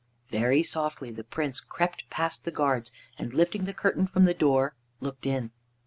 [0.31, 4.73] Very softly the Prince crept past the guards, and lifting the curtain from the door,
[4.99, 5.51] looked in.